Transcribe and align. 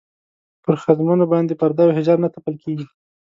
پر 0.63 0.73
ښځمنو 0.83 1.25
باندې 1.33 1.53
پرده 1.61 1.83
او 1.85 1.95
حجاب 1.97 2.19
نه 2.23 2.29
تپل 2.35 2.55
کېږي. 2.63 2.85